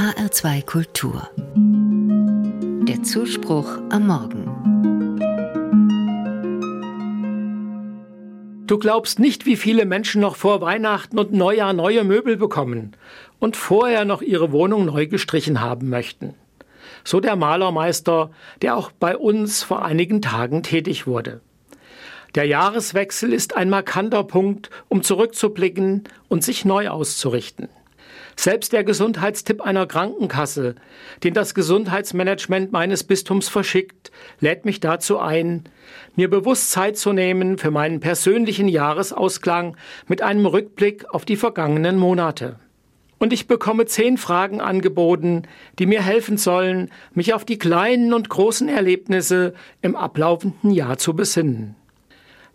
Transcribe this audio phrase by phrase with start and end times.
[0.00, 1.28] HR2 Kultur.
[2.88, 4.46] Der Zuspruch am Morgen.
[8.66, 12.92] Du glaubst nicht, wie viele Menschen noch vor Weihnachten und Neujahr neue Möbel bekommen
[13.40, 16.32] und vorher noch ihre Wohnung neu gestrichen haben möchten.
[17.04, 18.30] So der Malermeister,
[18.62, 21.42] der auch bei uns vor einigen Tagen tätig wurde.
[22.34, 27.68] Der Jahreswechsel ist ein markanter Punkt, um zurückzublicken und sich neu auszurichten.
[28.40, 30.74] Selbst der Gesundheitstipp einer Krankenkasse,
[31.24, 35.64] den das Gesundheitsmanagement meines Bistums verschickt, lädt mich dazu ein,
[36.16, 39.76] mir bewusst Zeit zu nehmen für meinen persönlichen Jahresausklang
[40.08, 42.58] mit einem Rückblick auf die vergangenen Monate.
[43.18, 45.42] Und ich bekomme zehn Fragen angeboten,
[45.78, 51.12] die mir helfen sollen, mich auf die kleinen und großen Erlebnisse im ablaufenden Jahr zu
[51.12, 51.76] besinnen.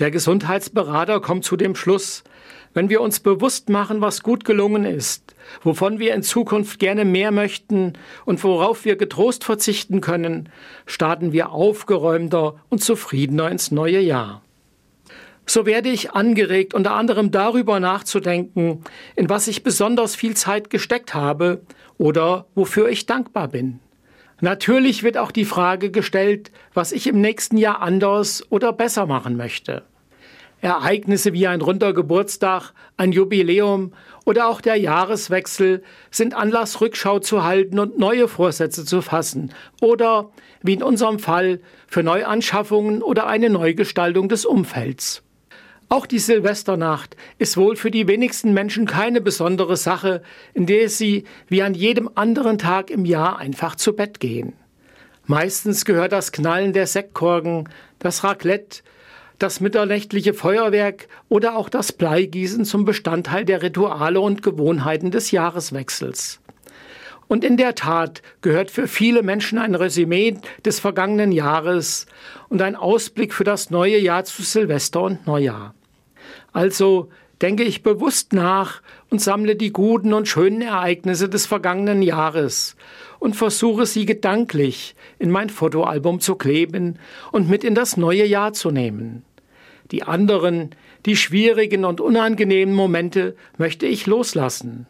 [0.00, 2.24] Der Gesundheitsberater kommt zu dem Schluss,
[2.72, 7.32] wenn wir uns bewusst machen, was gut gelungen ist, wovon wir in Zukunft gerne mehr
[7.32, 7.92] möchten
[8.24, 10.48] und worauf wir getrost verzichten können,
[10.86, 14.40] starten wir aufgeräumter und zufriedener ins neue Jahr.
[15.44, 18.84] So werde ich angeregt, unter anderem darüber nachzudenken,
[19.16, 21.60] in was ich besonders viel Zeit gesteckt habe
[21.98, 23.80] oder wofür ich dankbar bin.
[24.40, 29.36] Natürlich wird auch die Frage gestellt, was ich im nächsten Jahr anders oder besser machen
[29.36, 29.82] möchte.
[30.60, 33.92] Ereignisse wie ein runder Geburtstag, ein Jubiläum
[34.24, 40.30] oder auch der Jahreswechsel sind Anlass, Rückschau zu halten und neue Vorsätze zu fassen oder,
[40.62, 45.22] wie in unserem Fall, für Neuanschaffungen oder eine Neugestaltung des Umfelds.
[45.88, 50.22] Auch die Silvesternacht ist wohl für die wenigsten Menschen keine besondere Sache,
[50.54, 54.52] in der sie wie an jedem anderen Tag im Jahr einfach zu Bett gehen.
[55.26, 58.82] Meistens gehört das Knallen der Sektkorken, das Raclette,
[59.40, 66.40] das mitternächtliche Feuerwerk oder auch das Bleigießen zum Bestandteil der Rituale und Gewohnheiten des Jahreswechsels.
[67.26, 72.06] Und in der Tat gehört für viele Menschen ein Resümee des vergangenen Jahres
[72.48, 75.74] und ein Ausblick für das neue Jahr zu Silvester und Neujahr.
[76.52, 77.08] Also
[77.40, 82.76] denke ich bewusst nach und sammle die guten und schönen Ereignisse des vergangenen Jahres
[83.18, 86.98] und versuche sie gedanklich in mein Fotoalbum zu kleben
[87.32, 89.24] und mit in das neue Jahr zu nehmen.
[89.90, 90.70] Die anderen,
[91.06, 94.86] die schwierigen und unangenehmen Momente möchte ich loslassen.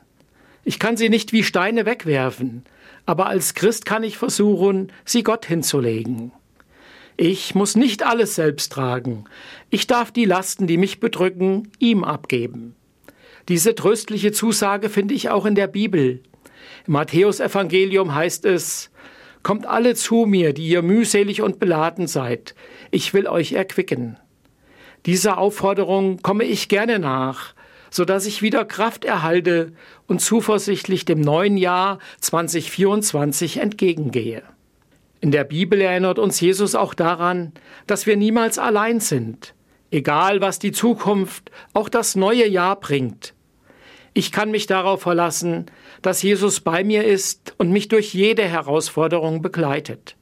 [0.64, 2.64] Ich kann sie nicht wie Steine wegwerfen,
[3.06, 6.32] aber als Christ kann ich versuchen, sie Gott hinzulegen.
[7.16, 9.24] Ich muss nicht alles selbst tragen.
[9.68, 12.74] Ich darf die Lasten, die mich bedrücken, ihm abgeben.
[13.48, 16.22] Diese tröstliche Zusage finde ich auch in der Bibel.
[16.86, 18.90] Im Matthäusevangelium heißt es,
[19.42, 22.54] Kommt alle zu mir, die ihr mühselig und beladen seid,
[22.90, 24.18] ich will euch erquicken.
[25.06, 27.54] Dieser Aufforderung komme ich gerne nach,
[27.90, 29.72] so dass ich wieder Kraft erhalte
[30.06, 34.42] und zuversichtlich dem neuen Jahr 2024 entgegengehe.
[35.20, 37.52] In der Bibel erinnert uns Jesus auch daran,
[37.86, 39.54] dass wir niemals allein sind,
[39.90, 43.34] egal was die Zukunft, auch das neue Jahr bringt.
[44.12, 45.66] Ich kann mich darauf verlassen,
[46.02, 50.16] dass Jesus bei mir ist und mich durch jede Herausforderung begleitet.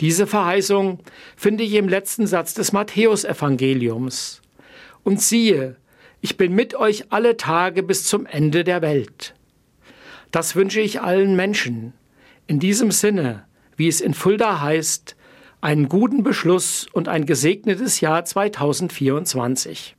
[0.00, 1.00] Diese Verheißung
[1.36, 4.42] finde ich im letzten Satz des Matthäusevangeliums.
[5.02, 5.76] Und siehe,
[6.20, 9.34] ich bin mit euch alle Tage bis zum Ende der Welt.
[10.30, 11.94] Das wünsche ich allen Menschen.
[12.46, 13.44] In diesem Sinne,
[13.76, 15.16] wie es in Fulda heißt,
[15.60, 19.97] einen guten Beschluss und ein gesegnetes Jahr 2024.